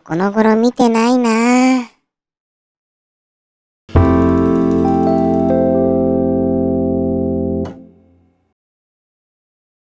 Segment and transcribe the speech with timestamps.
[0.00, 1.53] この頃見てないな